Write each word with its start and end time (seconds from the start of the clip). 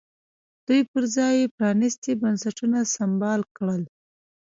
دوی 0.67 0.81
پر 0.91 1.03
ځای 1.15 1.33
یې 1.41 1.53
پرانیستي 1.55 2.13
بنسټونه 2.21 2.79
سمبال 2.95 3.41
کړل. 3.55 3.81